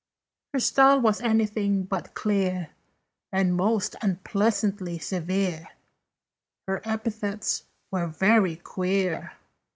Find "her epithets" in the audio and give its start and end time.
6.67-7.65